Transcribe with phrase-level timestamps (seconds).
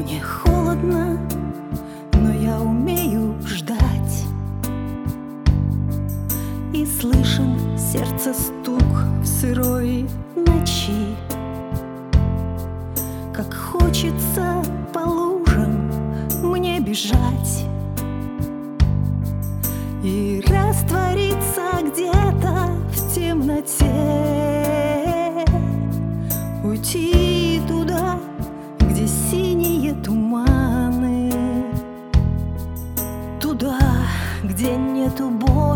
[0.00, 1.18] Мне холодно,
[2.14, 4.24] но я умею ждать.
[6.72, 8.82] И слышен сердце стук
[9.20, 11.14] в сырой ночи.
[13.34, 14.64] Как хочется
[14.94, 15.90] по лужам
[16.42, 17.66] мне бежать.
[20.02, 24.49] И раствориться где-то в темноте.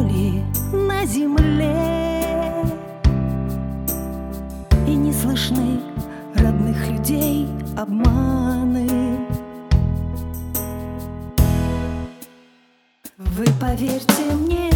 [0.04, 1.74] боли на земле.
[4.86, 5.80] И не слышны
[6.34, 9.18] родных людей обманы.
[13.16, 14.73] Вы поверьте мне,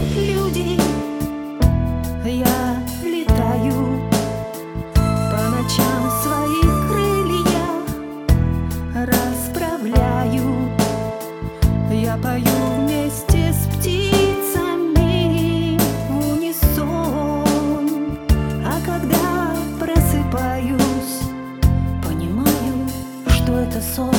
[23.69, 24.15] это сон.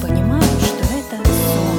[0.00, 1.78] Понимаю, что это сон.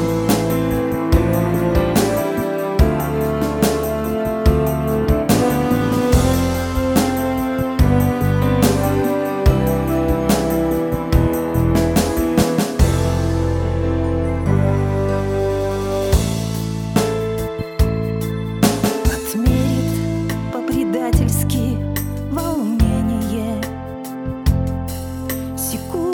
[19.13, 21.77] Отмерит по-предательски
[25.71, 26.10] секунд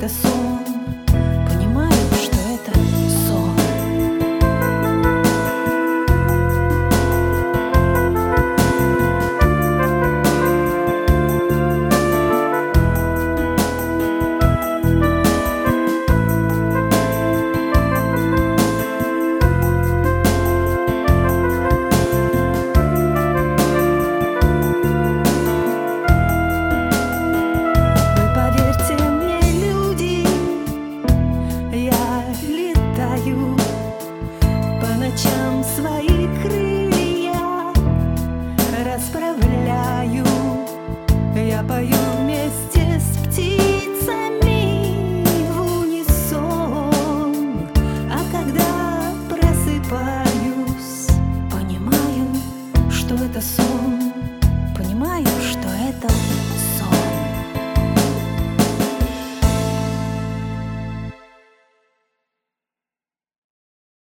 [0.00, 0.39] the soul.